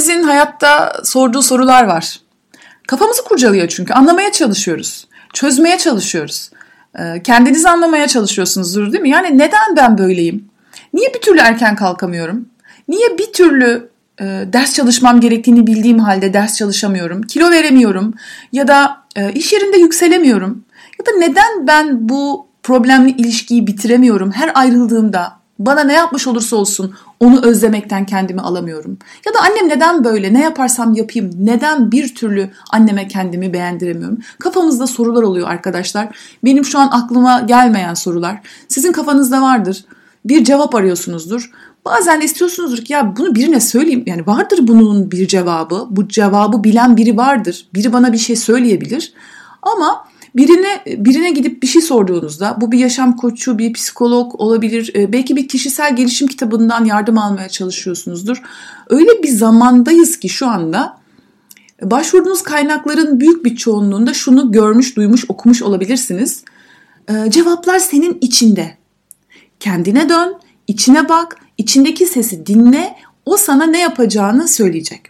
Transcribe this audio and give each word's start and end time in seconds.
Hepimizin 0.00 0.22
hayatta 0.22 0.92
sorduğu 1.04 1.42
sorular 1.42 1.84
var. 1.84 2.20
Kafamızı 2.88 3.24
kurcalıyor 3.24 3.68
çünkü 3.68 3.92
anlamaya 3.92 4.32
çalışıyoruz. 4.32 5.08
Çözmeye 5.32 5.78
çalışıyoruz. 5.78 6.50
Ee, 6.98 7.22
kendinizi 7.22 7.68
anlamaya 7.68 8.08
çalışıyorsunuzdur 8.08 8.92
değil 8.92 9.02
mi? 9.02 9.10
Yani 9.10 9.38
neden 9.38 9.76
ben 9.76 9.98
böyleyim? 9.98 10.48
Niye 10.92 11.14
bir 11.14 11.20
türlü 11.20 11.38
erken 11.38 11.76
kalkamıyorum? 11.76 12.48
Niye 12.88 13.18
bir 13.18 13.32
türlü 13.32 13.90
e, 14.20 14.24
ders 14.52 14.74
çalışmam 14.74 15.20
gerektiğini 15.20 15.66
bildiğim 15.66 15.98
halde 15.98 16.32
ders 16.32 16.56
çalışamıyorum? 16.56 17.22
Kilo 17.22 17.50
veremiyorum 17.50 18.14
ya 18.52 18.68
da 18.68 18.96
e, 19.16 19.32
iş 19.32 19.52
yerinde 19.52 19.76
yükselemiyorum? 19.76 20.64
Ya 20.98 21.06
da 21.06 21.18
neden 21.18 21.66
ben 21.66 22.08
bu 22.08 22.46
problemli 22.62 23.10
ilişkiyi 23.10 23.66
bitiremiyorum? 23.66 24.32
Her 24.32 24.50
ayrıldığımda 24.54 25.39
bana 25.60 25.80
ne 25.80 25.92
yapmış 25.92 26.26
olursa 26.26 26.56
olsun 26.56 26.94
onu 27.20 27.42
özlemekten 27.42 28.06
kendimi 28.06 28.40
alamıyorum. 28.40 28.98
Ya 29.26 29.34
da 29.34 29.38
annem 29.40 29.68
neden 29.68 30.04
böyle 30.04 30.34
ne 30.34 30.40
yaparsam 30.40 30.94
yapayım 30.94 31.30
neden 31.38 31.92
bir 31.92 32.14
türlü 32.14 32.50
anneme 32.70 33.08
kendimi 33.08 33.52
beğendiremiyorum. 33.52 34.18
Kafamızda 34.38 34.86
sorular 34.86 35.22
oluyor 35.22 35.48
arkadaşlar. 35.48 36.08
Benim 36.44 36.64
şu 36.64 36.78
an 36.78 36.88
aklıma 36.92 37.40
gelmeyen 37.40 37.94
sorular. 37.94 38.40
Sizin 38.68 38.92
kafanızda 38.92 39.42
vardır. 39.42 39.84
Bir 40.24 40.44
cevap 40.44 40.74
arıyorsunuzdur. 40.74 41.50
Bazen 41.84 42.20
de 42.20 42.24
istiyorsunuzdur 42.24 42.84
ki 42.84 42.92
ya 42.92 43.16
bunu 43.16 43.34
birine 43.34 43.60
söyleyeyim. 43.60 44.04
Yani 44.06 44.26
vardır 44.26 44.58
bunun 44.62 45.10
bir 45.10 45.28
cevabı. 45.28 45.86
Bu 45.90 46.08
cevabı 46.08 46.64
bilen 46.64 46.96
biri 46.96 47.16
vardır. 47.16 47.66
Biri 47.74 47.92
bana 47.92 48.12
bir 48.12 48.18
şey 48.18 48.36
söyleyebilir. 48.36 49.12
Ama 49.62 50.04
Birine 50.36 50.82
birine 50.86 51.30
gidip 51.30 51.62
bir 51.62 51.68
şey 51.68 51.82
sorduğunuzda 51.82 52.58
bu 52.60 52.72
bir 52.72 52.78
yaşam 52.78 53.16
koçu, 53.16 53.58
bir 53.58 53.72
psikolog 53.72 54.40
olabilir. 54.40 54.92
E, 54.94 55.12
belki 55.12 55.36
bir 55.36 55.48
kişisel 55.48 55.96
gelişim 55.96 56.28
kitabından 56.28 56.84
yardım 56.84 57.18
almaya 57.18 57.48
çalışıyorsunuzdur. 57.48 58.42
Öyle 58.88 59.22
bir 59.22 59.28
zamandayız 59.28 60.18
ki 60.18 60.28
şu 60.28 60.46
anda 60.46 61.00
başvurduğunuz 61.82 62.42
kaynakların 62.42 63.20
büyük 63.20 63.44
bir 63.44 63.56
çoğunluğunda 63.56 64.14
şunu 64.14 64.52
görmüş, 64.52 64.96
duymuş, 64.96 65.24
okumuş 65.28 65.62
olabilirsiniz. 65.62 66.44
E, 67.08 67.30
cevaplar 67.30 67.78
senin 67.78 68.18
içinde. 68.20 68.76
Kendine 69.60 70.08
dön, 70.08 70.34
içine 70.66 71.08
bak, 71.08 71.36
içindeki 71.58 72.06
sesi 72.06 72.46
dinle, 72.46 72.96
o 73.26 73.36
sana 73.36 73.66
ne 73.66 73.80
yapacağını 73.80 74.48
söyleyecek. 74.48 75.09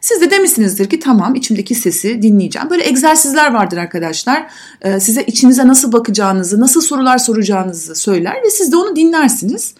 Siz 0.00 0.20
de 0.20 0.30
demişsinizdir 0.30 0.90
ki 0.90 1.00
tamam 1.00 1.34
içimdeki 1.34 1.74
sesi 1.74 2.22
dinleyeceğim. 2.22 2.70
Böyle 2.70 2.88
egzersizler 2.88 3.52
vardır 3.52 3.76
arkadaşlar. 3.76 4.50
Ee, 4.82 5.00
size 5.00 5.22
içinize 5.22 5.66
nasıl 5.66 5.92
bakacağınızı, 5.92 6.60
nasıl 6.60 6.80
sorular 6.80 7.18
soracağınızı 7.18 7.94
söyler 7.94 8.34
ve 8.44 8.50
siz 8.50 8.72
de 8.72 8.76
onu 8.76 8.96
dinlersiniz. 8.96 9.74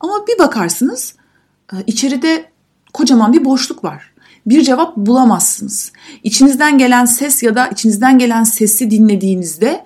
Ama 0.00 0.26
bir 0.26 0.38
bakarsınız 0.38 1.14
e, 1.72 1.76
içeride 1.86 2.44
kocaman 2.92 3.32
bir 3.32 3.44
boşluk 3.44 3.84
var. 3.84 4.12
Bir 4.46 4.62
cevap 4.62 4.96
bulamazsınız. 4.96 5.92
İçinizden 6.24 6.78
gelen 6.78 7.04
ses 7.04 7.42
ya 7.42 7.54
da 7.54 7.66
içinizden 7.66 8.18
gelen 8.18 8.44
sesi 8.44 8.90
dinlediğinizde 8.90 9.84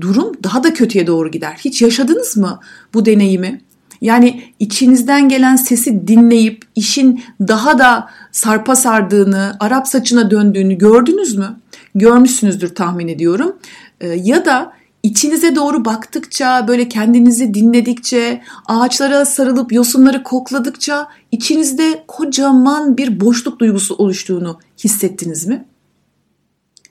durum 0.00 0.32
daha 0.42 0.64
da 0.64 0.74
kötüye 0.74 1.06
doğru 1.06 1.30
gider. 1.30 1.56
Hiç 1.64 1.82
yaşadınız 1.82 2.36
mı 2.36 2.60
bu 2.94 3.06
deneyimi? 3.06 3.60
Yani 4.04 4.42
içinizden 4.58 5.28
gelen 5.28 5.56
sesi 5.56 6.08
dinleyip 6.08 6.64
işin 6.74 7.24
daha 7.40 7.78
da 7.78 8.10
sarpa 8.32 8.76
sardığını, 8.76 9.56
Arap 9.60 9.88
saçına 9.88 10.30
döndüğünü 10.30 10.78
gördünüz 10.78 11.36
mü? 11.36 11.56
Görmüşsünüzdür 11.94 12.74
tahmin 12.74 13.08
ediyorum. 13.08 13.56
Ee, 14.00 14.08
ya 14.08 14.44
da 14.44 14.72
içinize 15.02 15.56
doğru 15.56 15.84
baktıkça, 15.84 16.68
böyle 16.68 16.88
kendinizi 16.88 17.54
dinledikçe, 17.54 18.42
ağaçlara 18.66 19.24
sarılıp 19.24 19.72
yosunları 19.72 20.22
kokladıkça 20.22 21.08
içinizde 21.32 22.04
kocaman 22.08 22.96
bir 22.96 23.20
boşluk 23.20 23.58
duygusu 23.58 23.94
oluştuğunu 23.94 24.58
hissettiniz 24.84 25.46
mi? 25.46 25.64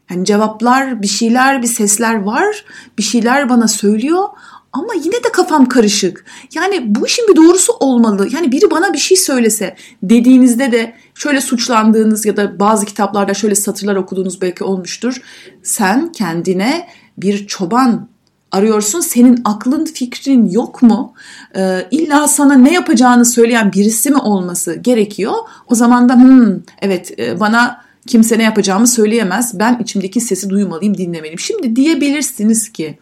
Yani 0.09 0.25
cevaplar, 0.25 1.02
bir 1.02 1.07
şeyler, 1.07 1.62
bir 1.62 1.68
sesler 1.68 2.16
var, 2.16 2.66
bir 2.97 3.03
şeyler 3.03 3.50
bana 3.50 3.68
söylüyor 3.68 4.29
ama 4.73 4.94
yine 4.94 5.16
de 5.23 5.31
kafam 5.34 5.66
karışık. 5.66 6.25
Yani 6.53 6.95
bu 6.95 7.07
işin 7.07 7.28
bir 7.28 7.35
doğrusu 7.35 7.73
olmalı. 7.73 8.28
Yani 8.34 8.51
biri 8.51 8.72
bana 8.72 8.94
bir 8.94 8.97
şey 8.97 9.17
söylese 9.17 9.75
dediğinizde 10.03 10.72
de 10.72 10.94
şöyle 11.16 11.41
suçlandığınız 11.41 12.25
ya 12.25 12.38
da 12.38 12.59
bazı 12.59 12.85
kitaplarda 12.85 13.34
şöyle 13.34 13.56
satırlar 13.56 13.95
okuduğunuz 13.95 14.41
belki 14.41 14.63
olmuştur. 14.63 15.22
Sen 15.63 16.11
kendine 16.11 16.88
bir 17.17 17.47
çoban 17.47 18.07
arıyorsun. 18.51 19.00
Senin 19.00 19.41
aklın 19.45 19.85
fikrin 19.85 20.50
yok 20.50 20.81
mu? 20.81 21.13
Ee, 21.55 21.88
illa 21.91 22.28
sana 22.28 22.53
ne 22.53 22.73
yapacağını 22.73 23.25
söyleyen 23.25 23.73
birisi 23.73 24.11
mi 24.11 24.17
olması 24.17 24.75
gerekiyor? 24.75 25.34
O 25.67 25.75
zaman 25.75 26.09
da 26.09 26.16
hmm, 26.16 26.59
evet 26.81 27.19
e, 27.19 27.40
bana 27.40 27.84
kimse 28.07 28.38
ne 28.38 28.44
yapacağımı 28.44 28.88
söyleyemez. 28.88 29.59
Ben 29.59 29.79
içimdeki 29.79 30.22
sesi 30.22 30.50
duymalıyım, 30.50 30.97
dinlemeliyim. 30.97 31.40
Şimdi 31.40 31.75
diyebilirsiniz 31.75 32.69
ki 32.69 32.97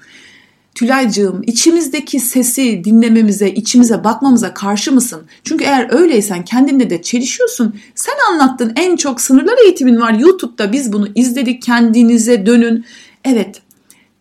Tülaycığım 0.75 1.41
içimizdeki 1.47 2.19
sesi 2.19 2.83
dinlememize, 2.83 3.49
içimize 3.49 4.03
bakmamıza 4.03 4.53
karşı 4.53 4.91
mısın? 4.91 5.21
Çünkü 5.43 5.63
eğer 5.63 5.93
öyleysen 5.93 6.45
kendinle 6.45 6.89
de 6.89 7.01
çelişiyorsun. 7.01 7.75
Sen 7.95 8.13
anlattın 8.31 8.73
en 8.75 8.95
çok 8.95 9.21
sınırlar 9.21 9.57
eğitimin 9.65 10.01
var 10.01 10.13
YouTube'da 10.13 10.71
biz 10.71 10.93
bunu 10.93 11.07
izledik 11.15 11.61
kendinize 11.61 12.45
dönün. 12.45 12.85
Evet 13.25 13.61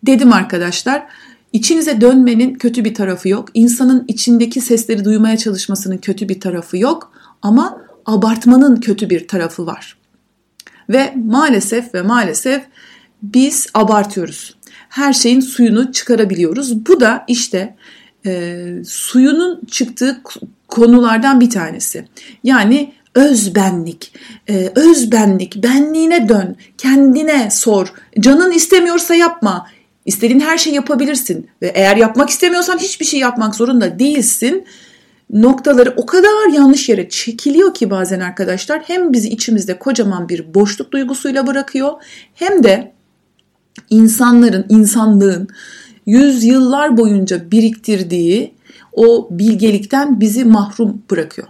dedim 0.02 0.32
arkadaşlar. 0.32 1.06
İçinize 1.52 2.00
dönmenin 2.00 2.54
kötü 2.54 2.84
bir 2.84 2.94
tarafı 2.94 3.28
yok. 3.28 3.48
İnsanın 3.54 4.04
içindeki 4.08 4.60
sesleri 4.60 5.04
duymaya 5.04 5.36
çalışmasının 5.36 5.98
kötü 5.98 6.28
bir 6.28 6.40
tarafı 6.40 6.78
yok. 6.78 7.12
Ama 7.42 7.82
abartmanın 8.06 8.76
kötü 8.76 9.10
bir 9.10 9.28
tarafı 9.28 9.66
var. 9.66 9.96
Ve 10.88 11.14
maalesef 11.24 11.94
ve 11.94 12.02
maalesef 12.02 12.62
biz 13.22 13.66
abartıyoruz 13.74 14.56
her 14.90 15.12
şeyin 15.12 15.40
suyunu 15.40 15.92
çıkarabiliyoruz. 15.92 16.86
Bu 16.86 17.00
da 17.00 17.24
işte 17.28 17.74
e, 18.26 18.64
suyunun 18.84 19.60
çıktığı 19.70 20.20
konulardan 20.68 21.40
bir 21.40 21.50
tanesi. 21.50 22.04
Yani 22.44 22.92
özbenlik, 23.14 24.14
e, 24.48 24.72
özbenlik, 24.74 25.62
benliğine 25.62 26.28
dön, 26.28 26.56
kendine 26.78 27.50
sor. 27.50 27.92
Canın 28.20 28.52
istemiyorsa 28.52 29.14
yapma. 29.14 29.66
İstediğin 30.06 30.40
her 30.40 30.58
şeyi 30.58 30.76
yapabilirsin 30.76 31.48
ve 31.62 31.72
eğer 31.74 31.96
yapmak 31.96 32.30
istemiyorsan 32.30 32.78
hiçbir 32.78 33.04
şey 33.04 33.20
yapmak 33.20 33.54
zorunda 33.54 33.98
değilsin. 33.98 34.64
Noktaları 35.30 35.94
o 35.96 36.06
kadar 36.06 36.52
yanlış 36.52 36.88
yere 36.88 37.08
çekiliyor 37.08 37.74
ki 37.74 37.90
bazen 37.90 38.20
arkadaşlar 38.20 38.82
hem 38.86 39.12
bizi 39.12 39.28
içimizde 39.28 39.78
kocaman 39.78 40.28
bir 40.28 40.54
boşluk 40.54 40.92
duygusuyla 40.92 41.46
bırakıyor 41.46 41.92
hem 42.34 42.64
de 42.64 42.92
insanların, 43.90 44.66
insanlığın 44.68 45.48
yüzyıllar 46.06 46.96
boyunca 46.96 47.50
biriktirdiği 47.50 48.54
o 48.92 49.28
bilgelikten 49.30 50.20
bizi 50.20 50.44
mahrum 50.44 51.02
bırakıyor 51.10 51.48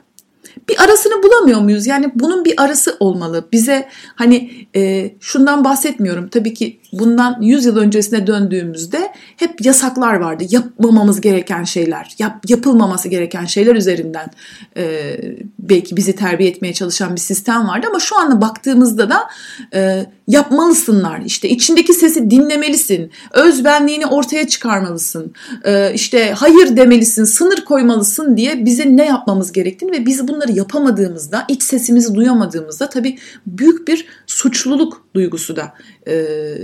bir 0.70 0.84
arasını 0.84 1.22
bulamıyor 1.22 1.60
muyuz? 1.60 1.86
Yani 1.86 2.12
bunun 2.14 2.44
bir 2.44 2.62
arası 2.62 2.96
olmalı. 3.00 3.48
Bize 3.52 3.88
hani 4.14 4.50
e, 4.76 5.10
şundan 5.20 5.64
bahsetmiyorum. 5.64 6.28
Tabii 6.28 6.54
ki 6.54 6.79
bundan 6.92 7.42
100 7.42 7.64
yıl 7.64 7.76
öncesine 7.76 8.26
döndüğümüzde 8.26 9.12
hep 9.36 9.64
yasaklar 9.64 10.14
vardı. 10.14 10.44
Yapmamamız 10.50 11.20
gereken 11.20 11.64
şeyler, 11.64 12.14
yap, 12.18 12.44
yapılmaması 12.48 13.08
gereken 13.08 13.44
şeyler 13.44 13.76
üzerinden 13.76 14.30
e, 14.76 15.16
belki 15.58 15.96
bizi 15.96 16.16
terbiye 16.16 16.50
etmeye 16.50 16.74
çalışan 16.74 17.14
bir 17.14 17.20
sistem 17.20 17.68
vardı. 17.68 17.86
Ama 17.90 18.00
şu 18.00 18.18
anda 18.18 18.40
baktığımızda 18.40 19.10
da 19.10 19.28
e, 19.74 20.06
yapmalısınlar. 20.28 21.20
İşte 21.24 21.48
içindeki 21.48 21.92
sesi 21.94 22.30
dinlemelisin. 22.30 23.10
Özbenliğini 23.30 24.06
ortaya 24.06 24.48
çıkarmalısın. 24.48 25.32
E, 25.64 25.94
işte 25.94 26.32
hayır 26.36 26.76
demelisin, 26.76 27.24
sınır 27.24 27.64
koymalısın 27.64 28.36
diye 28.36 28.64
bize 28.64 28.96
ne 28.96 29.06
yapmamız 29.06 29.52
gerektiğini 29.52 29.92
ve 29.92 30.06
biz 30.06 30.28
bunları 30.28 30.52
yapamadığımızda, 30.52 31.44
iç 31.48 31.62
sesimizi 31.62 32.14
duyamadığımızda 32.14 32.88
tabii 32.88 33.18
büyük 33.46 33.88
bir 33.88 34.06
suçluluk 34.26 35.09
duygusu 35.14 35.56
da 35.56 35.74
e, 36.08 36.54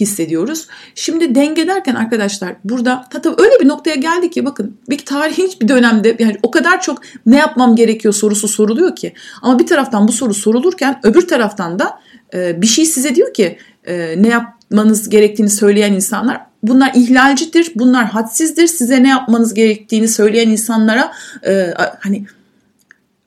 hissediyoruz. 0.00 0.66
Şimdi 0.94 1.34
denge 1.34 1.66
derken 1.66 1.94
arkadaşlar 1.94 2.54
burada 2.64 3.04
tabii 3.10 3.42
öyle 3.42 3.60
bir 3.60 3.68
noktaya 3.68 3.94
geldik 3.94 4.32
ki 4.32 4.44
bakın 4.44 4.76
bir 4.88 4.98
tarihin 4.98 5.46
hiçbir 5.46 5.68
dönemde 5.68 6.16
yani 6.18 6.38
o 6.42 6.50
kadar 6.50 6.82
çok 6.82 7.02
ne 7.26 7.36
yapmam 7.36 7.76
gerekiyor 7.76 8.14
sorusu 8.14 8.48
soruluyor 8.48 8.96
ki 8.96 9.12
ama 9.42 9.58
bir 9.58 9.66
taraftan 9.66 10.08
bu 10.08 10.12
soru 10.12 10.34
sorulurken 10.34 11.00
öbür 11.02 11.28
taraftan 11.28 11.78
da 11.78 12.00
e, 12.34 12.62
bir 12.62 12.66
şey 12.66 12.84
size 12.86 13.14
diyor 13.14 13.34
ki 13.34 13.58
e, 13.84 14.22
ne 14.22 14.28
yapmanız 14.28 15.08
gerektiğini 15.08 15.50
söyleyen 15.50 15.92
insanlar 15.92 16.40
bunlar 16.62 16.92
ihlalcidir, 16.94 17.72
bunlar 17.74 18.04
hadsizdir. 18.04 18.66
Size 18.66 19.02
ne 19.02 19.08
yapmanız 19.08 19.54
gerektiğini 19.54 20.08
söyleyen 20.08 20.48
insanlara 20.48 21.12
e, 21.46 21.74
hani 22.00 22.26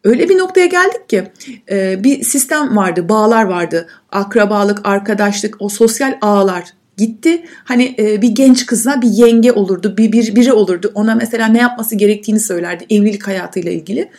öyle 0.03 0.29
bir 0.29 0.37
noktaya 0.37 0.65
geldik 0.65 1.09
ki 1.09 1.31
e, 1.71 2.03
bir 2.03 2.23
sistem 2.23 2.77
vardı, 2.77 3.09
bağlar 3.09 3.43
vardı. 3.43 3.87
Akrabalık, 4.11 4.79
arkadaşlık, 4.83 5.55
o 5.59 5.69
sosyal 5.69 6.17
ağlar 6.21 6.63
gitti. 6.97 7.45
Hani 7.63 7.95
e, 7.99 8.21
bir 8.21 8.27
genç 8.29 8.65
kızla 8.65 9.01
bir 9.01 9.07
yenge 9.07 9.51
olurdu, 9.51 9.97
bir, 9.97 10.11
bir 10.11 10.35
biri 10.35 10.53
olurdu. 10.53 10.91
Ona 10.95 11.15
mesela 11.15 11.47
ne 11.47 11.57
yapması 11.57 11.95
gerektiğini 11.95 12.39
söylerdi 12.39 12.85
evlilik 12.89 13.27
hayatıyla 13.27 13.71
ilgili. 13.71 14.09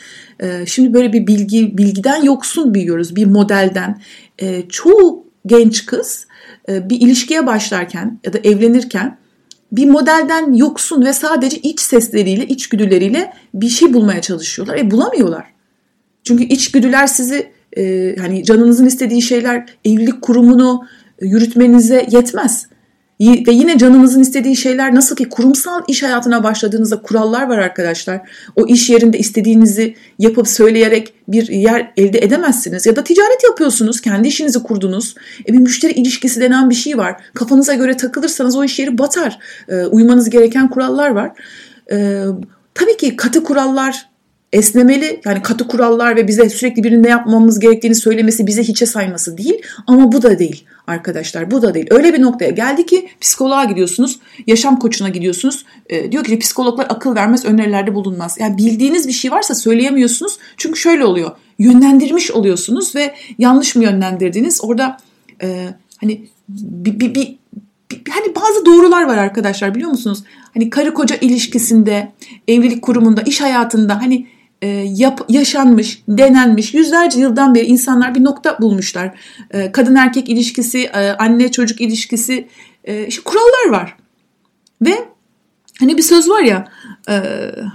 E, 0.40 0.66
şimdi 0.66 0.94
böyle 0.94 1.12
bir 1.12 1.26
bilgi 1.26 1.78
bilgiden 1.78 2.22
yoksun 2.22 2.74
büyüyoruz, 2.74 3.16
bir 3.16 3.26
modelden. 3.26 4.00
E, 4.38 4.68
çoğu 4.68 5.26
genç 5.46 5.86
kız 5.86 6.26
e, 6.68 6.90
bir 6.90 7.00
ilişkiye 7.00 7.46
başlarken 7.46 8.20
ya 8.24 8.32
da 8.32 8.38
evlenirken 8.38 9.18
bir 9.72 9.86
modelden 9.86 10.52
yoksun 10.52 11.04
ve 11.04 11.12
sadece 11.12 11.56
iç 11.56 11.80
sesleriyle, 11.80 12.46
içgüdüleriyle 12.46 13.32
bir 13.54 13.68
şey 13.68 13.94
bulmaya 13.94 14.22
çalışıyorlar. 14.22 14.76
E 14.76 14.90
bulamıyorlar. 14.90 15.57
Çünkü 16.28 16.44
içgüdüler 16.44 17.06
sizi 17.06 17.52
e, 17.76 18.16
hani 18.16 18.44
canınızın 18.44 18.86
istediği 18.86 19.22
şeyler 19.22 19.66
evlilik 19.84 20.22
kurumunu 20.22 20.86
yürütmenize 21.20 22.06
yetmez. 22.10 22.66
Ve 23.20 23.52
yine 23.52 23.78
canınızın 23.78 24.20
istediği 24.20 24.56
şeyler 24.56 24.94
nasıl 24.94 25.16
ki 25.16 25.28
kurumsal 25.28 25.82
iş 25.88 26.02
hayatına 26.02 26.44
başladığınızda 26.44 27.02
kurallar 27.02 27.48
var 27.48 27.58
arkadaşlar. 27.58 28.20
O 28.56 28.66
iş 28.66 28.90
yerinde 28.90 29.18
istediğinizi 29.18 29.94
yapıp 30.18 30.48
söyleyerek 30.48 31.14
bir 31.28 31.48
yer 31.48 31.92
elde 31.96 32.18
edemezsiniz. 32.18 32.86
Ya 32.86 32.96
da 32.96 33.04
ticaret 33.04 33.44
yapıyorsunuz, 33.44 34.00
kendi 34.00 34.28
işinizi 34.28 34.62
kurdunuz. 34.62 35.14
E 35.48 35.52
bir 35.52 35.58
müşteri 35.58 35.92
ilişkisi 35.92 36.40
denen 36.40 36.70
bir 36.70 36.74
şey 36.74 36.98
var. 36.98 37.20
Kafanıza 37.34 37.74
göre 37.74 37.96
takılırsanız 37.96 38.56
o 38.56 38.64
iş 38.64 38.78
yeri 38.78 38.98
batar. 38.98 39.38
E, 39.68 39.76
uymanız 39.76 40.30
gereken 40.30 40.70
kurallar 40.70 41.10
var. 41.10 41.30
E, 41.92 42.24
tabii 42.74 42.96
ki 42.96 43.16
katı 43.16 43.44
kurallar 43.44 44.07
esnemeli 44.52 45.20
yani 45.24 45.42
katı 45.42 45.68
kurallar 45.68 46.16
ve 46.16 46.28
bize 46.28 46.50
sürekli 46.50 46.84
birinin 46.84 47.02
ne 47.02 47.08
yapmamız 47.08 47.58
gerektiğini 47.58 47.94
söylemesi 47.94 48.46
bize 48.46 48.62
hiçe 48.62 48.86
sayması 48.86 49.38
değil 49.38 49.62
ama 49.86 50.12
bu 50.12 50.22
da 50.22 50.38
değil 50.38 50.64
arkadaşlar 50.86 51.50
bu 51.50 51.62
da 51.62 51.74
değil. 51.74 51.86
Öyle 51.90 52.14
bir 52.14 52.22
noktaya 52.22 52.50
geldi 52.50 52.86
ki 52.86 53.08
psikoloğa 53.20 53.64
gidiyorsunuz 53.64 54.20
yaşam 54.46 54.78
koçuna 54.78 55.08
gidiyorsunuz 55.08 55.64
e, 55.86 56.12
diyor 56.12 56.24
ki 56.24 56.38
psikologlar 56.38 56.86
akıl 56.88 57.14
vermez 57.14 57.44
önerilerde 57.44 57.94
bulunmaz. 57.94 58.36
Yani 58.40 58.58
bildiğiniz 58.58 59.08
bir 59.08 59.12
şey 59.12 59.30
varsa 59.30 59.54
söyleyemiyorsunuz 59.54 60.38
çünkü 60.56 60.78
şöyle 60.78 61.04
oluyor 61.04 61.30
yönlendirmiş 61.58 62.30
oluyorsunuz 62.30 62.96
ve 62.96 63.14
yanlış 63.38 63.76
mı 63.76 63.84
yönlendirdiniz 63.84 64.60
orada 64.64 64.96
e, 65.42 65.68
hani 66.00 66.28
bir, 66.48 67.00
bir, 67.00 67.14
bir 67.14 67.38
hani 68.10 68.34
bazı 68.34 68.66
doğrular 68.66 69.02
var 69.02 69.18
arkadaşlar 69.18 69.74
biliyor 69.74 69.90
musunuz? 69.90 70.24
Hani 70.54 70.70
karı 70.70 70.94
koca 70.94 71.16
ilişkisinde, 71.16 72.12
evlilik 72.48 72.82
kurumunda, 72.82 73.22
iş 73.22 73.40
hayatında 73.40 74.02
hani 74.02 74.26
e, 74.62 74.66
yap, 74.94 75.24
yaşanmış, 75.28 76.02
denenmiş 76.08 76.74
yüzlerce 76.74 77.20
yıldan 77.20 77.54
beri 77.54 77.64
insanlar 77.64 78.14
bir 78.14 78.24
nokta 78.24 78.58
bulmuşlar. 78.60 79.18
E, 79.50 79.72
kadın 79.72 79.94
erkek 79.94 80.28
ilişkisi, 80.28 80.78
e, 80.84 81.10
anne 81.10 81.50
çocuk 81.50 81.80
ilişkisi 81.80 82.48
e, 82.84 83.06
işte 83.06 83.22
kurallar 83.24 83.68
var. 83.70 83.96
Ve 84.82 84.94
hani 85.80 85.96
bir 85.96 86.02
söz 86.02 86.28
var 86.28 86.42
ya 86.42 86.68
e, 87.08 87.22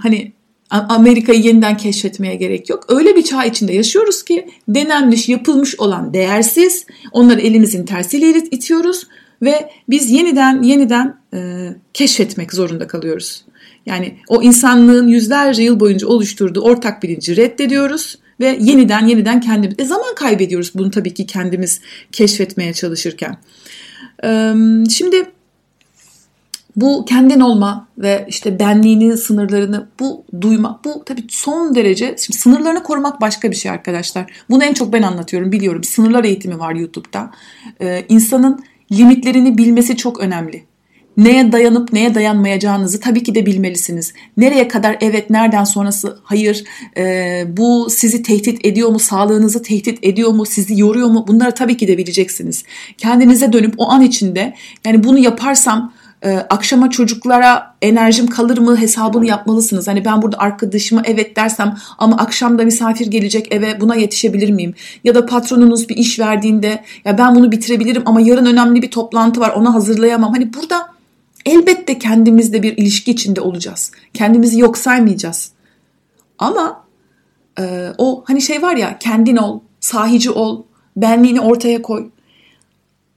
hani 0.02 0.32
Amerika'yı 0.70 1.40
yeniden 1.40 1.76
keşfetmeye 1.76 2.34
gerek 2.34 2.70
yok. 2.70 2.84
Öyle 2.88 3.16
bir 3.16 3.22
çağ 3.22 3.44
içinde 3.44 3.72
yaşıyoruz 3.72 4.22
ki 4.22 4.48
denenmiş, 4.68 5.28
yapılmış 5.28 5.80
olan 5.80 6.14
değersiz. 6.14 6.86
Onları 7.12 7.40
elimizin 7.40 7.86
tersiyle 7.86 8.28
itiyoruz 8.28 9.06
ve 9.42 9.70
biz 9.88 10.10
yeniden 10.10 10.62
yeniden 10.62 11.16
e, 11.34 11.68
keşfetmek 11.94 12.52
zorunda 12.52 12.86
kalıyoruz. 12.86 13.44
Yani 13.86 14.16
o 14.28 14.42
insanlığın 14.42 15.08
yüzlerce 15.08 15.62
yıl 15.62 15.80
boyunca 15.80 16.06
oluşturduğu 16.06 16.60
ortak 16.60 17.02
bilinci 17.02 17.36
reddediyoruz 17.36 18.18
ve 18.40 18.58
yeniden 18.60 19.06
yeniden 19.06 19.40
kendimiz 19.40 19.76
e, 19.78 19.84
zaman 19.84 20.14
kaybediyoruz 20.14 20.72
bunu 20.74 20.90
tabii 20.90 21.14
ki 21.14 21.26
kendimiz 21.26 21.80
keşfetmeye 22.12 22.72
çalışırken. 22.72 23.36
Şimdi 24.88 25.24
bu 26.76 27.04
kendin 27.04 27.40
olma 27.40 27.88
ve 27.98 28.26
işte 28.28 28.58
benliğinin 28.58 29.14
sınırlarını 29.14 29.88
bu 30.00 30.24
duyma 30.40 30.80
bu 30.84 31.02
tabii 31.06 31.24
son 31.28 31.74
derece 31.74 32.16
şimdi 32.18 32.38
sınırlarını 32.38 32.82
korumak 32.82 33.20
başka 33.20 33.50
bir 33.50 33.56
şey 33.56 33.70
arkadaşlar. 33.70 34.32
Bunu 34.50 34.64
en 34.64 34.74
çok 34.74 34.92
ben 34.92 35.02
anlatıyorum 35.02 35.52
biliyorum. 35.52 35.84
Sınırlar 35.84 36.24
eğitimi 36.24 36.58
var 36.58 36.74
YouTube'da. 36.74 37.30
Ee, 37.80 38.04
insanın 38.08 38.64
limitlerini 38.92 39.58
bilmesi 39.58 39.96
çok 39.96 40.20
önemli. 40.20 40.64
Neye 41.16 41.52
dayanıp 41.52 41.92
neye 41.92 42.14
dayanmayacağınızı 42.14 43.00
tabii 43.00 43.22
ki 43.22 43.34
de 43.34 43.46
bilmelisiniz. 43.46 44.12
Nereye 44.36 44.68
kadar 44.68 44.96
evet, 45.00 45.30
nereden 45.30 45.64
sonrası 45.64 46.18
hayır, 46.22 46.64
e, 46.96 47.44
bu 47.48 47.90
sizi 47.90 48.22
tehdit 48.22 48.66
ediyor 48.66 48.88
mu, 48.88 48.98
sağlığınızı 48.98 49.62
tehdit 49.62 49.98
ediyor 50.02 50.30
mu, 50.30 50.46
sizi 50.46 50.80
yoruyor 50.80 51.08
mu 51.08 51.24
bunları 51.28 51.54
tabii 51.54 51.76
ki 51.76 51.88
de 51.88 51.98
bileceksiniz. 51.98 52.64
Kendinize 52.98 53.52
dönüp 53.52 53.74
o 53.78 53.90
an 53.90 54.02
içinde 54.02 54.54
yani 54.84 55.04
bunu 55.04 55.18
yaparsam 55.18 55.92
e, 56.24 56.36
akşama 56.36 56.90
çocuklara 56.90 57.74
enerjim 57.82 58.26
kalır 58.26 58.58
mı 58.58 58.76
hesabını 58.76 59.26
yapmalısınız. 59.26 59.88
Hani 59.88 60.04
ben 60.04 60.22
burada 60.22 60.38
arkadaşıma 60.38 61.02
evet 61.04 61.36
dersem 61.36 61.76
ama 61.98 62.16
akşam 62.16 62.58
da 62.58 62.64
misafir 62.64 63.06
gelecek 63.06 63.54
eve 63.54 63.80
buna 63.80 63.94
yetişebilir 63.94 64.50
miyim? 64.50 64.74
Ya 65.04 65.14
da 65.14 65.26
patronunuz 65.26 65.88
bir 65.88 65.96
iş 65.96 66.18
verdiğinde 66.18 66.84
ya 67.04 67.18
ben 67.18 67.34
bunu 67.34 67.52
bitirebilirim 67.52 68.02
ama 68.06 68.20
yarın 68.20 68.46
önemli 68.46 68.82
bir 68.82 68.90
toplantı 68.90 69.40
var 69.40 69.50
ona 69.50 69.74
hazırlayamam. 69.74 70.32
Hani 70.32 70.54
burada 70.54 70.93
elbette 71.46 71.98
kendimizle 71.98 72.62
bir 72.62 72.76
ilişki 72.76 73.10
içinde 73.10 73.40
olacağız. 73.40 73.92
Kendimizi 74.14 74.60
yok 74.60 74.78
saymayacağız. 74.78 75.50
Ama 76.38 76.84
e, 77.58 77.88
o 77.98 78.24
hani 78.26 78.42
şey 78.42 78.62
var 78.62 78.76
ya 78.76 78.98
kendin 78.98 79.36
ol, 79.36 79.60
sahici 79.80 80.30
ol, 80.30 80.62
benliğini 80.96 81.40
ortaya 81.40 81.82
koy. 81.82 82.10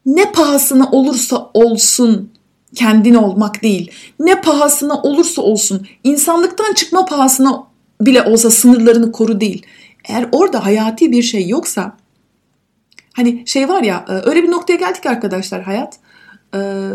Ne 0.06 0.32
pahasına 0.32 0.92
olursa 0.92 1.52
olsun 1.54 2.32
kendin 2.76 3.14
olmak 3.14 3.64
değil. 3.64 3.92
Ne 4.20 4.42
pahasına 4.42 5.02
olursa 5.02 5.42
olsun 5.42 5.88
insanlıktan 6.04 6.74
çıkma 6.74 7.06
pahasına 7.06 7.64
bile 8.02 8.24
olsa 8.24 8.50
sınırlarını 8.50 9.12
koru 9.12 9.42
değil. 9.42 9.66
Eğer 10.06 10.30
orada 10.32 10.66
hayati 10.66 11.12
bir 11.12 11.24
şey 11.24 11.48
yoksa 11.48 11.98
hani 13.14 13.44
şey 13.48 13.70
var 13.70 13.84
ya 13.84 14.06
e, 14.10 14.12
öyle 14.12 14.44
bir 14.44 14.52
noktaya 14.52 14.76
geldik 14.76 15.06
arkadaşlar 15.06 15.62
hayat. 15.62 16.00
Ee, 16.56 16.90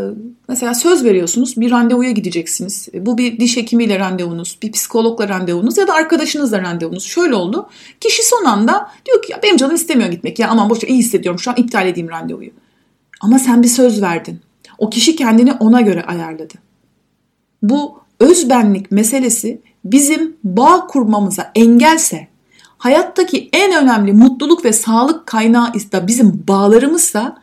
mesela 0.49 0.75
söz 0.75 1.05
veriyorsunuz 1.05 1.57
bir 1.57 1.71
randevuya 1.71 2.11
gideceksiniz. 2.11 2.89
Bu 2.95 3.19
bir 3.19 3.41
diş 3.41 3.57
hekimiyle 3.57 3.99
randevunuz, 3.99 4.59
bir 4.63 4.73
psikologla 4.73 5.29
randevunuz 5.29 5.79
ya 5.79 5.87
da 5.87 5.95
arkadaşınızla 5.95 6.63
randevunuz. 6.63 7.05
Şöyle 7.05 7.35
oldu. 7.35 7.69
Kişi 8.01 8.27
son 8.27 8.45
anda 8.45 8.91
diyor 9.07 9.23
ki 9.23 9.33
ya 9.33 9.41
benim 9.43 9.57
canım 9.57 9.75
istemiyor 9.75 10.11
gitmek 10.11 10.39
ya 10.39 10.49
aman 10.49 10.71
boşver 10.71 10.89
iyi 10.89 10.99
hissediyorum 10.99 11.39
şu 11.39 11.51
an 11.51 11.57
iptal 11.57 11.87
edeyim 11.87 12.09
randevuyu. 12.09 12.51
Ama 13.21 13.39
sen 13.39 13.63
bir 13.63 13.69
söz 13.69 14.03
verdin. 14.03 14.41
O 14.79 14.91
kişi 14.91 15.17
kendini 15.17 15.53
ona 15.53 15.81
göre 15.81 16.03
ayarladı. 16.03 16.55
Bu 17.63 18.01
özbenlik 18.21 18.91
meselesi 18.91 19.61
bizim 19.85 20.37
bağ 20.45 20.87
kurmamıza 20.87 21.53
engelse, 21.55 22.29
hayattaki 22.79 23.49
en 23.53 23.83
önemli 23.83 24.13
mutluluk 24.13 24.65
ve 24.65 24.73
sağlık 24.73 25.27
kaynağı 25.27 25.75
da 25.75 26.07
bizim 26.07 26.45
bağlarımızsa 26.49 27.42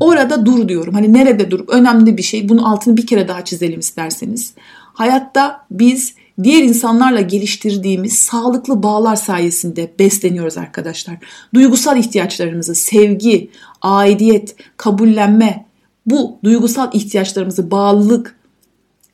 orada 0.00 0.46
dur 0.46 0.68
diyorum. 0.68 0.94
Hani 0.94 1.12
nerede 1.12 1.50
durup 1.50 1.68
önemli 1.68 2.16
bir 2.16 2.22
şey. 2.22 2.48
Bunun 2.48 2.62
altını 2.62 2.96
bir 2.96 3.06
kere 3.06 3.28
daha 3.28 3.44
çizelim 3.44 3.80
isterseniz. 3.80 4.54
Hayatta 4.92 5.66
biz 5.70 6.14
diğer 6.42 6.62
insanlarla 6.62 7.20
geliştirdiğimiz 7.20 8.12
sağlıklı 8.12 8.82
bağlar 8.82 9.16
sayesinde 9.16 9.92
besleniyoruz 9.98 10.58
arkadaşlar. 10.58 11.16
Duygusal 11.54 11.98
ihtiyaçlarımızı, 11.98 12.74
sevgi, 12.74 13.50
aidiyet, 13.82 14.56
kabullenme, 14.76 15.66
bu 16.06 16.38
duygusal 16.44 16.90
ihtiyaçlarımızı 16.92 17.70
bağlılık 17.70 18.36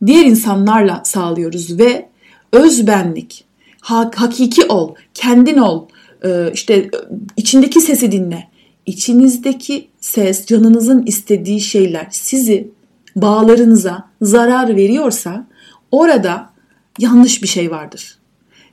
diğer 0.07 0.25
insanlarla 0.25 1.03
sağlıyoruz 1.05 1.79
ve 1.79 2.09
özbenlik, 2.53 3.45
hakiki 3.81 4.65
ol, 4.65 4.95
kendin 5.15 5.59
ol, 5.59 5.89
e, 6.25 6.51
işte 6.53 6.91
içindeki 7.37 7.81
sesi 7.81 8.13
dinle. 8.13 8.49
İçinizdeki 8.87 9.89
ses, 10.01 10.47
canınızın 10.47 11.07
istediği 11.07 11.61
şeyler 11.61 12.07
sizi 12.11 12.71
bağlarınıza 13.17 14.09
zarar 14.23 14.77
veriyorsa 14.77 15.47
orada 15.91 16.51
yanlış 16.99 17.43
bir 17.43 17.49
şey 17.49 17.71
vardır. 17.71 18.19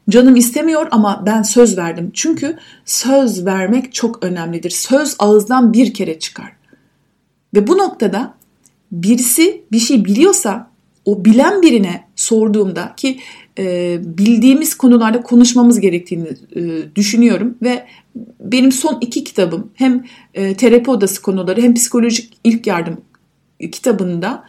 Canım 0.10 0.36
istemiyor 0.36 0.88
ama 0.91 1.24
ben 1.25 1.41
söz 1.41 1.77
verdim. 1.77 2.12
Çünkü 2.13 2.58
söz 2.86 3.46
vermek 3.46 3.93
çok 3.93 4.24
önemlidir. 4.24 4.70
Söz 4.70 5.15
ağızdan 5.20 5.74
bir 5.74 5.93
kere 5.93 6.20
çıkar. 6.20 6.51
Ve 7.55 7.67
bu 7.67 7.77
noktada 7.77 8.34
birisi 8.91 9.63
bir 9.72 9.79
şey 9.79 10.05
biliyorsa 10.05 10.72
o 11.05 11.25
bilen 11.25 11.62
birine 11.62 12.02
sorduğumda 12.15 12.93
ki 12.98 13.20
e, 13.60 13.98
bildiğimiz 14.05 14.77
konularda 14.77 15.22
konuşmamız 15.22 15.79
gerektiğini 15.79 16.27
e, 16.55 16.96
düşünüyorum 16.96 17.58
ve 17.62 17.86
benim 18.39 18.72
son 18.72 18.98
iki 19.01 19.24
kitabım 19.24 19.72
hem 19.74 20.05
e, 20.34 20.53
terapi 20.53 20.91
odası 20.91 21.22
konuları 21.22 21.62
hem 21.62 21.74
psikolojik 21.74 22.38
ilk 22.43 22.67
yardım 22.67 23.01
kitabında 23.72 24.43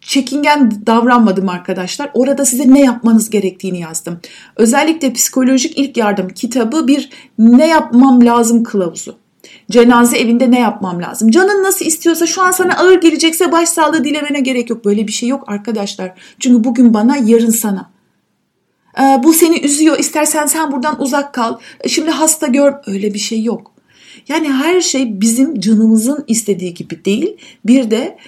çekingen 0.00 0.86
davranmadım 0.86 1.48
arkadaşlar. 1.48 2.10
Orada 2.14 2.44
size 2.44 2.74
ne 2.74 2.80
yapmanız 2.80 3.30
gerektiğini 3.30 3.80
yazdım. 3.80 4.20
Özellikle 4.56 5.12
psikolojik 5.12 5.78
ilk 5.78 5.96
yardım 5.96 6.28
kitabı 6.28 6.86
bir 6.86 7.10
ne 7.38 7.66
yapmam 7.66 8.24
lazım 8.24 8.64
kılavuzu. 8.64 9.16
Cenaze 9.70 10.18
evinde 10.18 10.50
ne 10.50 10.60
yapmam 10.60 11.02
lazım? 11.02 11.30
Canın 11.30 11.62
nasıl 11.62 11.84
istiyorsa 11.84 12.26
şu 12.26 12.42
an 12.42 12.50
sana 12.50 12.76
ağır 12.78 13.00
gelecekse 13.00 13.52
başsağlığı 13.52 14.04
dilemene 14.04 14.40
gerek 14.40 14.70
yok. 14.70 14.84
Böyle 14.84 15.06
bir 15.06 15.12
şey 15.12 15.28
yok 15.28 15.44
arkadaşlar. 15.46 16.12
Çünkü 16.38 16.64
bugün 16.64 16.94
bana 16.94 17.16
yarın 17.16 17.50
sana. 17.50 17.90
Ee, 18.98 19.20
bu 19.24 19.32
seni 19.32 19.60
üzüyor 19.60 19.98
istersen 19.98 20.46
sen 20.46 20.72
buradan 20.72 21.02
uzak 21.02 21.34
kal. 21.34 21.58
Şimdi 21.86 22.10
hasta 22.10 22.46
gör 22.46 22.74
öyle 22.86 23.14
bir 23.14 23.18
şey 23.18 23.42
yok. 23.42 23.72
Yani 24.28 24.52
her 24.52 24.80
şey 24.80 25.20
bizim 25.20 25.60
canımızın 25.60 26.24
istediği 26.26 26.74
gibi 26.74 27.04
değil. 27.04 27.36
Bir 27.66 27.90
de 27.90 28.18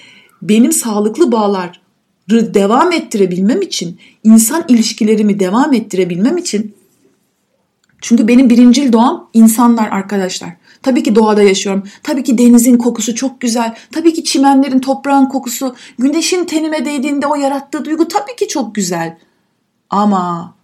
benim 0.41 0.71
sağlıklı 0.71 1.31
bağları 1.31 2.53
devam 2.53 2.91
ettirebilmem 2.91 3.61
için, 3.61 3.99
insan 4.23 4.65
ilişkilerimi 4.67 5.39
devam 5.39 5.73
ettirebilmem 5.73 6.37
için 6.37 6.75
çünkü 8.01 8.27
benim 8.27 8.49
birincil 8.49 8.93
doğam 8.93 9.29
insanlar 9.33 9.87
arkadaşlar. 9.87 10.49
Tabii 10.83 11.03
ki 11.03 11.15
doğada 11.15 11.41
yaşıyorum. 11.41 11.83
Tabii 12.03 12.23
ki 12.23 12.37
denizin 12.37 12.77
kokusu 12.77 13.15
çok 13.15 13.41
güzel. 13.41 13.75
Tabii 13.91 14.13
ki 14.13 14.23
çimenlerin, 14.23 14.79
toprağın 14.79 15.25
kokusu, 15.25 15.75
güneşin 15.99 16.45
tenime 16.45 16.85
değdiğinde 16.85 17.27
o 17.27 17.35
yarattığı 17.35 17.85
duygu 17.85 18.07
tabii 18.07 18.35
ki 18.35 18.47
çok 18.47 18.75
güzel. 18.75 19.17
Ama 19.89 20.55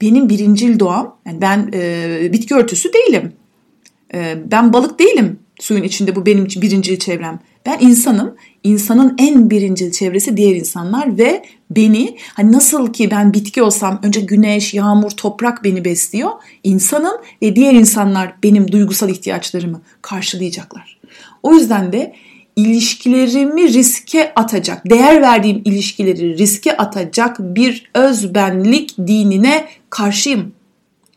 benim 0.00 0.28
birincil 0.28 0.78
doğam, 0.78 1.16
yani 1.26 1.40
ben 1.40 1.70
e, 1.72 2.32
bitki 2.32 2.54
örtüsü 2.54 2.92
değilim. 2.92 3.32
E, 4.14 4.38
ben 4.50 4.72
balık 4.72 4.98
değilim 4.98 5.38
suyun 5.58 5.82
içinde 5.82 6.16
bu 6.16 6.26
benim 6.26 6.44
birincil 6.44 6.98
çevrem. 6.98 7.40
Ben 7.66 7.78
insanım. 7.80 8.34
İnsanın 8.64 9.14
en 9.18 9.50
birincil 9.50 9.90
çevresi 9.92 10.36
diğer 10.36 10.56
insanlar 10.56 11.18
ve 11.18 11.44
beni 11.70 12.16
hani 12.34 12.52
nasıl 12.52 12.92
ki 12.92 13.10
ben 13.10 13.34
bitki 13.34 13.62
olsam 13.62 14.00
önce 14.02 14.20
güneş, 14.20 14.74
yağmur, 14.74 15.10
toprak 15.10 15.64
beni 15.64 15.84
besliyor. 15.84 16.30
İnsanım 16.64 17.16
ve 17.42 17.56
diğer 17.56 17.74
insanlar 17.74 18.34
benim 18.42 18.72
duygusal 18.72 19.10
ihtiyaçlarımı 19.10 19.80
karşılayacaklar. 20.02 20.98
O 21.42 21.54
yüzden 21.54 21.92
de 21.92 22.14
ilişkilerimi 22.56 23.72
riske 23.72 24.32
atacak, 24.34 24.90
değer 24.90 25.22
verdiğim 25.22 25.62
ilişkileri 25.64 26.38
riske 26.38 26.76
atacak 26.76 27.36
bir 27.40 27.90
özbenlik 27.94 28.98
dinine 28.98 29.68
karşıyım. 29.90 30.52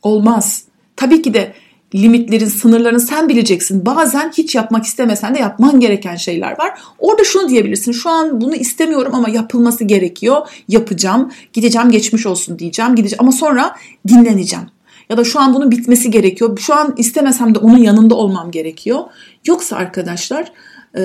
Olmaz. 0.02 0.64
Tabii 0.96 1.22
ki 1.22 1.34
de 1.34 1.54
limitlerin, 1.96 2.46
sınırlarını 2.46 3.00
sen 3.00 3.30
bileceksin. 3.30 3.86
Bazen 3.86 4.32
hiç 4.38 4.56
yapmak 4.56 4.86
istemesen 4.86 5.36
de 5.36 5.40
yapman 5.40 5.80
gereken 5.80 6.16
şeyler 6.16 6.52
var. 6.52 6.80
Orada 7.00 7.24
şunu 7.24 7.50
diyebilirsin. 7.50 7.92
Şu 7.92 8.10
an 8.10 8.42
bunu 8.42 8.56
istemiyorum 8.56 9.16
ama 9.16 9.30
yapılması 9.30 9.84
gerekiyor. 9.84 10.48
Yapacağım. 10.68 11.32
Gideceğim 11.54 11.92
geçmiş 11.92 12.26
olsun 12.26 12.60
diyeceğim. 12.60 12.96
Gideceğim 12.96 13.22
ama 13.22 13.32
sonra 13.32 13.76
dinleneceğim. 14.08 14.66
Ya 15.10 15.18
da 15.18 15.24
şu 15.24 15.40
an 15.40 15.54
bunun 15.54 15.72
bitmesi 15.72 16.12
gerekiyor. 16.12 16.58
Şu 16.58 16.76
an 16.76 16.94
istemesem 16.98 17.56
de 17.56 17.60
onun 17.60 17.78
yanında 17.78 18.16
olmam 18.16 18.52
gerekiyor. 18.52 19.00
Yoksa 19.46 19.76
arkadaşlar 19.76 20.52
e, 20.98 21.02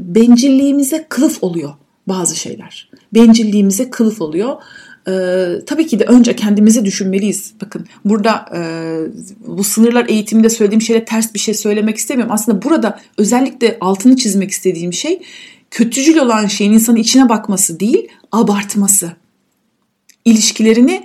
bencilliğimize 0.00 1.06
kılıf 1.08 1.42
oluyor 1.42 1.74
bazı 2.08 2.36
şeyler. 2.36 2.90
Bencilliğimize 3.14 3.90
kılıf 3.90 4.20
oluyor. 4.20 4.56
Ee, 5.08 5.64
tabii 5.66 5.86
ki 5.86 5.98
de 5.98 6.04
önce 6.04 6.36
kendimizi 6.36 6.84
düşünmeliyiz. 6.84 7.54
Bakın 7.62 7.86
burada 8.04 8.46
e, 8.56 8.60
bu 9.46 9.64
sınırlar 9.64 10.06
eğitiminde 10.08 10.50
söylediğim 10.50 10.82
şeyle 10.82 11.04
ters 11.04 11.34
bir 11.34 11.38
şey 11.38 11.54
söylemek 11.54 11.96
istemiyorum. 11.96 12.34
Aslında 12.34 12.62
burada 12.62 13.00
özellikle 13.18 13.76
altını 13.80 14.16
çizmek 14.16 14.50
istediğim 14.50 14.92
şey 14.92 15.22
kötücül 15.70 16.16
olan 16.16 16.46
şeyin 16.46 16.72
insanın 16.72 16.96
içine 16.96 17.28
bakması 17.28 17.80
değil, 17.80 18.08
abartması. 18.32 19.12
İlişkilerini 20.24 21.02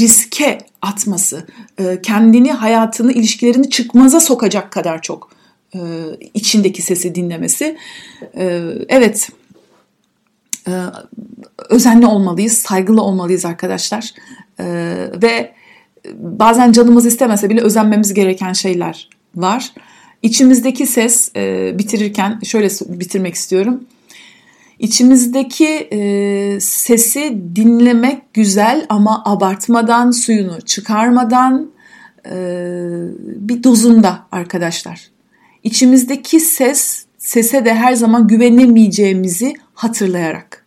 riske 0.00 0.58
atması, 0.82 1.46
e, 1.78 2.02
kendini, 2.02 2.52
hayatını, 2.52 3.12
ilişkilerini 3.12 3.70
çıkmaza 3.70 4.20
sokacak 4.20 4.72
kadar 4.72 5.02
çok 5.02 5.30
e, 5.74 5.80
içindeki 6.34 6.82
sesi 6.82 7.14
dinlemesi. 7.14 7.76
E, 8.36 8.62
evet, 8.88 9.28
e, 10.68 10.72
özenli 11.68 12.06
olmalıyız, 12.06 12.52
saygılı 12.52 13.02
olmalıyız 13.02 13.44
arkadaşlar. 13.44 14.12
E, 14.60 14.64
ve 15.22 15.52
bazen 16.14 16.72
canımız 16.72 17.06
istemese 17.06 17.50
bile 17.50 17.60
özenmemiz 17.60 18.14
gereken 18.14 18.52
şeyler 18.52 19.08
var. 19.36 19.72
İçimizdeki 20.22 20.86
ses 20.86 21.30
e, 21.36 21.74
bitirirken 21.78 22.40
şöyle 22.44 22.68
bitirmek 22.88 23.34
istiyorum. 23.34 23.84
İçimizdeki 24.78 25.68
e, 25.68 26.60
sesi 26.60 27.42
dinlemek 27.56 28.34
güzel 28.34 28.86
ama 28.88 29.22
abartmadan, 29.24 30.10
suyunu 30.10 30.60
çıkarmadan 30.60 31.70
e, 32.26 32.34
bir 33.20 33.62
dozunda 33.62 34.26
arkadaşlar. 34.32 35.10
İçimizdeki 35.62 36.40
ses, 36.40 37.01
sese 37.22 37.64
de 37.64 37.74
her 37.74 37.92
zaman 37.92 38.28
güvenemeyeceğimizi 38.28 39.54
hatırlayarak. 39.74 40.66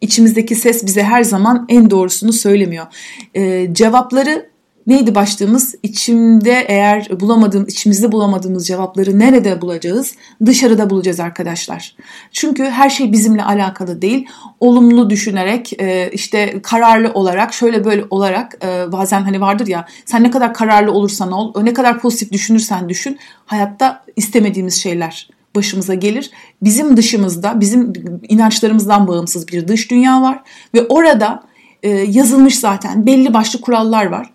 İçimizdeki 0.00 0.54
ses 0.54 0.86
bize 0.86 1.02
her 1.02 1.22
zaman 1.22 1.66
en 1.68 1.90
doğrusunu 1.90 2.32
söylemiyor. 2.32 2.86
Ee, 3.34 3.68
cevapları 3.72 4.50
neydi 4.86 5.14
başlığımız? 5.14 5.74
İçimde 5.82 6.64
eğer 6.68 7.20
bulamadığım, 7.20 7.66
içimizde 7.68 8.12
bulamadığımız 8.12 8.66
cevapları 8.66 9.18
nerede 9.18 9.60
bulacağız? 9.60 10.14
Dışarıda 10.46 10.90
bulacağız 10.90 11.20
arkadaşlar. 11.20 11.96
Çünkü 12.32 12.64
her 12.64 12.90
şey 12.90 13.12
bizimle 13.12 13.44
alakalı 13.44 14.02
değil. 14.02 14.26
Olumlu 14.60 15.10
düşünerek, 15.10 15.72
e, 15.80 16.10
işte 16.12 16.62
kararlı 16.62 17.12
olarak, 17.12 17.54
şöyle 17.54 17.84
böyle 17.84 18.04
olarak 18.10 18.64
e, 18.64 18.92
bazen 18.92 19.22
hani 19.22 19.40
vardır 19.40 19.66
ya 19.66 19.86
sen 20.06 20.22
ne 20.22 20.30
kadar 20.30 20.54
kararlı 20.54 20.92
olursan 20.92 21.32
ol, 21.32 21.62
ne 21.62 21.72
kadar 21.72 22.00
pozitif 22.00 22.32
düşünürsen 22.32 22.88
düşün 22.88 23.18
hayatta 23.46 24.04
istemediğimiz 24.16 24.74
şeyler 24.74 25.28
başımıza 25.56 25.94
gelir. 25.94 26.30
Bizim 26.62 26.96
dışımızda, 26.96 27.60
bizim 27.60 27.92
inançlarımızdan 28.28 29.08
bağımsız 29.08 29.48
bir 29.48 29.68
dış 29.68 29.90
dünya 29.90 30.22
var 30.22 30.40
ve 30.74 30.86
orada 30.86 31.42
e, 31.82 31.88
yazılmış 31.90 32.58
zaten 32.58 33.06
belli 33.06 33.34
başlı 33.34 33.60
kurallar 33.60 34.06
var. 34.06 34.30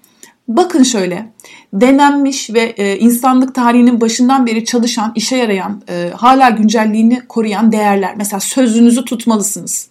Bakın 0.48 0.84
şöyle 0.84 1.34
denenmiş 1.74 2.54
ve 2.54 2.62
e, 2.62 2.98
insanlık 2.98 3.56
tarihinin 3.56 4.02
başından 4.02 4.46
beri 4.48 4.66
çalışan, 4.66 5.12
işe 5.16 5.36
yarayan, 5.38 5.82
e, 5.90 6.12
hala 6.16 6.50
güncelliğini 6.50 7.22
koruyan 7.30 7.72
değerler. 7.72 8.14
Mesela 8.18 8.40
sözünüzü 8.40 9.06
tutmalısınız 9.06 9.90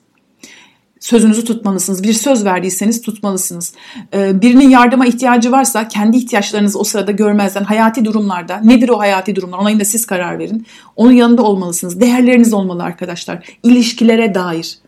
sözünüzü 1.07 1.45
tutmalısınız. 1.45 2.03
Bir 2.03 2.13
söz 2.13 2.45
verdiyseniz 2.45 3.03
tutmalısınız. 3.03 3.73
Ee, 4.15 4.41
birinin 4.43 4.71
yardıma 4.71 5.07
ihtiyacı 5.07 5.53
varsa 5.53 5.89
kendi 5.89 6.17
ihtiyaçlarınızı 6.17 6.79
o 6.79 6.85
sırada 6.85 7.13
görmezden 7.13 7.65
hayati 7.65 8.05
durumlarda 8.05 8.57
nedir 8.57 8.89
o 8.89 8.99
hayati 8.99 9.37
durumlar 9.37 9.59
ona 9.59 9.71
yine 9.71 9.85
siz 9.85 10.07
karar 10.07 10.39
verin. 10.39 10.67
Onun 10.97 11.13
yanında 11.13 11.43
olmalısınız. 11.43 12.01
Değerleriniz 12.01 12.53
olmalı 12.53 12.83
arkadaşlar. 12.83 13.47
İlişkilere 13.63 14.35
dair. 14.35 14.79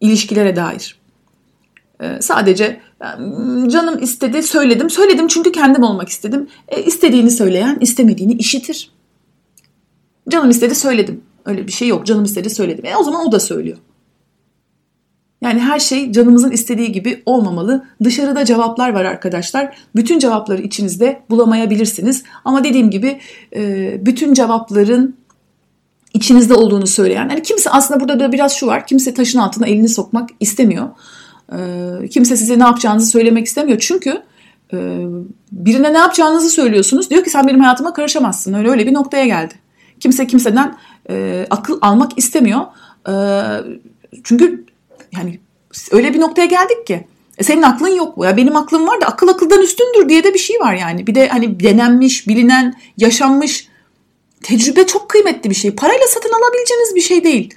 İlişkilere 0.00 0.56
dair. 0.56 0.98
Ee, 2.00 2.18
sadece 2.20 2.80
canım 3.68 4.02
istedi 4.02 4.42
söyledim. 4.42 4.90
Söyledim 4.90 5.28
çünkü 5.28 5.52
kendim 5.52 5.82
olmak 5.82 6.08
istedim. 6.08 6.48
E, 6.68 6.82
istediğini 6.82 7.30
söyleyen 7.30 7.78
istemediğini 7.80 8.32
işitir. 8.32 8.90
Canım 10.28 10.50
istedi 10.50 10.74
söyledim. 10.74 11.20
Öyle 11.44 11.66
bir 11.66 11.72
şey 11.72 11.88
yok. 11.88 12.06
Canım 12.06 12.24
istedi 12.24 12.50
söyledim. 12.50 12.86
E, 12.86 12.96
o 12.96 13.02
zaman 13.02 13.26
o 13.26 13.32
da 13.32 13.40
söylüyor. 13.40 13.78
Yani 15.44 15.60
her 15.60 15.78
şey 15.78 16.12
canımızın 16.12 16.50
istediği 16.50 16.92
gibi 16.92 17.22
olmamalı. 17.26 17.84
Dışarıda 18.04 18.44
cevaplar 18.44 18.90
var 18.90 19.04
arkadaşlar. 19.04 19.76
Bütün 19.96 20.18
cevapları 20.18 20.62
içinizde 20.62 21.22
bulamayabilirsiniz. 21.30 22.22
Ama 22.44 22.64
dediğim 22.64 22.90
gibi 22.90 23.20
e, 23.56 24.06
bütün 24.06 24.34
cevapların 24.34 25.16
içinizde 26.14 26.54
olduğunu 26.54 26.86
söyleyen. 26.86 27.28
Yani 27.28 27.42
kimse 27.42 27.70
aslında 27.70 28.00
burada 28.00 28.20
da 28.20 28.32
biraz 28.32 28.52
şu 28.52 28.66
var. 28.66 28.86
Kimse 28.86 29.14
taşın 29.14 29.38
altına 29.38 29.66
elini 29.66 29.88
sokmak 29.88 30.30
istemiyor. 30.40 30.88
E, 31.52 32.08
kimse 32.08 32.36
size 32.36 32.58
ne 32.58 32.62
yapacağınızı 32.62 33.10
söylemek 33.10 33.46
istemiyor. 33.46 33.78
Çünkü 33.78 34.22
e, 34.72 34.78
birine 35.52 35.92
ne 35.92 35.98
yapacağınızı 35.98 36.50
söylüyorsunuz. 36.50 37.10
Diyor 37.10 37.24
ki 37.24 37.30
sen 37.30 37.46
benim 37.46 37.60
hayatıma 37.60 37.92
karışamazsın. 37.92 38.54
Öyle 38.54 38.70
öyle 38.70 38.86
bir 38.86 38.94
noktaya 38.94 39.26
geldi. 39.26 39.54
Kimse 40.00 40.26
kimseden 40.26 40.76
akıl 41.50 41.78
almak 41.82 42.18
istemiyor. 42.18 42.60
Çünkü 44.24 44.64
yani 45.16 45.40
öyle 45.90 46.14
bir 46.14 46.20
noktaya 46.20 46.46
geldik 46.46 46.86
ki. 46.86 47.06
E 47.38 47.44
senin 47.44 47.62
aklın 47.62 47.96
yok 47.96 48.16
mu? 48.16 48.24
Ya 48.24 48.36
benim 48.36 48.56
aklım 48.56 48.86
var 48.86 49.00
da 49.00 49.06
akıl 49.06 49.28
akıldan 49.28 49.62
üstündür 49.62 50.08
diye 50.08 50.24
de 50.24 50.34
bir 50.34 50.38
şey 50.38 50.60
var 50.60 50.74
yani. 50.74 51.06
Bir 51.06 51.14
de 51.14 51.28
hani 51.28 51.60
denenmiş, 51.60 52.28
bilinen, 52.28 52.74
yaşanmış 52.98 53.68
tecrübe 54.42 54.86
çok 54.86 55.08
kıymetli 55.08 55.50
bir 55.50 55.54
şey. 55.54 55.70
Parayla 55.70 56.06
satın 56.06 56.32
alabileceğiniz 56.32 56.94
bir 56.94 57.00
şey 57.00 57.24
değil. 57.24 57.54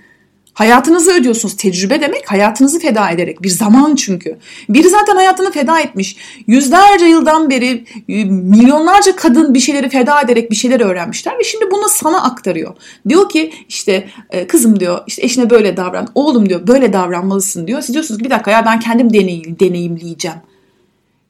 Hayatınızı 0.57 1.11
ödüyorsunuz. 1.13 1.57
Tecrübe 1.57 2.01
demek 2.01 2.31
hayatınızı 2.31 2.79
feda 2.79 3.09
ederek. 3.09 3.43
Bir 3.43 3.49
zaman 3.49 3.95
çünkü. 3.95 4.37
Biri 4.69 4.89
zaten 4.89 5.15
hayatını 5.15 5.51
feda 5.51 5.79
etmiş. 5.79 6.17
Yüzlerce 6.47 7.05
yıldan 7.05 7.49
beri 7.49 7.85
e, 8.09 8.25
milyonlarca 8.25 9.15
kadın 9.15 9.53
bir 9.53 9.59
şeyleri 9.59 9.89
feda 9.89 10.21
ederek 10.21 10.51
bir 10.51 10.55
şeyler 10.55 10.79
öğrenmişler 10.79 11.39
ve 11.39 11.43
şimdi 11.43 11.71
bunu 11.71 11.89
sana 11.89 12.23
aktarıyor. 12.23 12.75
Diyor 13.09 13.29
ki 13.29 13.53
işte 13.69 14.09
e, 14.29 14.47
kızım 14.47 14.79
diyor 14.79 14.99
işte 15.07 15.25
eşine 15.25 15.49
böyle 15.49 15.77
davran. 15.77 16.07
Oğlum 16.15 16.49
diyor 16.49 16.67
böyle 16.67 16.93
davranmalısın 16.93 17.67
diyor. 17.67 17.81
Siz 17.81 17.93
diyorsunuz 17.93 18.23
bir 18.23 18.29
dakika 18.29 18.51
ya 18.51 18.65
ben 18.65 18.79
kendim 18.79 19.13
deneyim, 19.13 19.59
deneyimleyeceğim. 19.59 20.37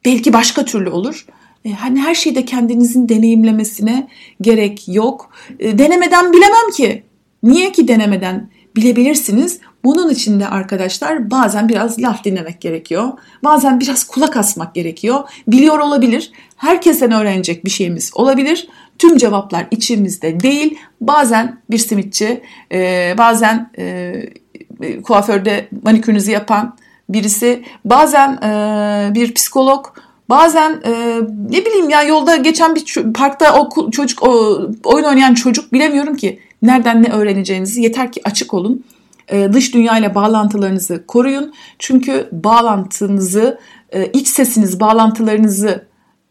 Belki 0.04 0.32
başka 0.32 0.64
türlü 0.64 0.90
olur. 0.90 1.26
E, 1.64 1.72
hani 1.72 2.00
her 2.00 2.14
şeyi 2.14 2.34
de 2.34 2.44
kendinizin 2.44 3.08
deneyimlemesine 3.08 4.08
gerek 4.40 4.88
yok. 4.88 5.30
Denemeden 5.60 6.32
bilemem 6.32 6.70
ki. 6.76 7.02
Niye 7.42 7.72
ki 7.72 7.88
denemeden 7.88 8.50
bilebilirsiniz? 8.78 9.58
Bunun 9.84 10.10
için 10.10 10.40
de 10.40 10.48
arkadaşlar 10.48 11.30
bazen 11.30 11.68
biraz 11.68 12.02
laf 12.02 12.24
dinlemek 12.24 12.60
gerekiyor. 12.60 13.08
Bazen 13.44 13.80
biraz 13.80 14.04
kulak 14.04 14.36
asmak 14.36 14.74
gerekiyor. 14.74 15.20
Biliyor 15.48 15.78
olabilir. 15.78 16.32
Herkesten 16.56 17.12
öğrenecek 17.12 17.64
bir 17.64 17.70
şeyimiz 17.70 18.10
olabilir. 18.14 18.68
Tüm 18.98 19.16
cevaplar 19.16 19.66
içimizde 19.70 20.40
değil. 20.40 20.78
Bazen 21.00 21.60
bir 21.70 21.78
simitçi, 21.78 22.42
e, 22.72 23.14
bazen 23.18 23.70
e, 23.78 25.02
kuaförde 25.02 25.68
manikürünüzü 25.82 26.30
yapan 26.30 26.76
birisi, 27.08 27.62
bazen 27.84 28.32
e, 28.32 29.14
bir 29.14 29.34
psikolog, 29.34 29.86
bazen 30.28 30.70
e, 30.84 31.20
ne 31.50 31.64
bileyim 31.64 31.90
ya 31.90 32.02
yolda 32.02 32.36
geçen 32.36 32.74
bir 32.74 33.12
parkta 33.14 33.60
o 33.60 33.90
çocuk 33.90 34.22
o, 34.22 34.60
oyun 34.84 35.04
oynayan 35.04 35.34
çocuk 35.34 35.72
bilemiyorum 35.72 36.16
ki 36.16 36.40
nereden 36.62 37.02
ne 37.02 37.12
öğreneceğinizi 37.12 37.82
yeter 37.82 38.12
ki 38.12 38.20
açık 38.24 38.54
olun. 38.54 38.84
E, 39.28 39.52
dış 39.52 39.74
dünya 39.74 39.98
ile 39.98 40.14
bağlantılarınızı 40.14 41.06
koruyun. 41.06 41.54
Çünkü 41.78 42.28
bağlantınızı, 42.32 43.58
e, 43.90 44.06
iç 44.06 44.28
sesiniz 44.28 44.80
bağlantılarınızı, 44.80 45.86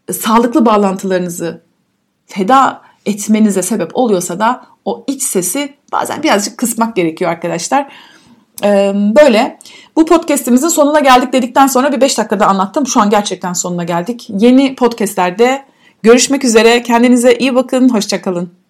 e, 0.08 0.12
sağlıklı 0.12 0.66
bağlantılarınızı 0.66 1.62
feda 2.26 2.82
etmenize 3.06 3.62
sebep 3.62 3.90
oluyorsa 3.96 4.40
da 4.40 4.64
o 4.84 5.04
iç 5.06 5.22
sesi 5.22 5.74
bazen 5.92 6.22
birazcık 6.22 6.58
kısmak 6.58 6.96
gerekiyor 6.96 7.30
arkadaşlar. 7.30 7.92
Böyle 8.94 9.58
bu 9.96 10.06
podcastimizin 10.06 10.68
sonuna 10.68 11.00
geldik 11.00 11.32
dedikten 11.32 11.66
sonra 11.66 11.92
bir 11.92 12.00
5 12.00 12.18
dakikada 12.18 12.46
anlattım. 12.46 12.86
Şu 12.86 13.00
an 13.00 13.10
gerçekten 13.10 13.52
sonuna 13.52 13.84
geldik. 13.84 14.26
Yeni 14.30 14.74
podcastlerde 14.74 15.64
görüşmek 16.02 16.44
üzere. 16.44 16.82
Kendinize 16.82 17.34
iyi 17.34 17.54
bakın. 17.54 17.88
Hoşçakalın. 17.88 18.67